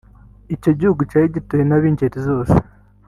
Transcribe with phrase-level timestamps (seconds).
[0.55, 2.55] icyo gihugu cyari gituwe n'ab'ingeri zose